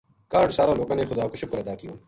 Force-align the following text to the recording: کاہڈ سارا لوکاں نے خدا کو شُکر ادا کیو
کاہڈ 0.31 0.49
سارا 0.55 0.73
لوکاں 0.79 0.95
نے 0.97 1.05
خدا 1.09 1.27
کو 1.29 1.35
شُکر 1.41 1.57
ادا 1.59 1.73
کیو 1.79 1.91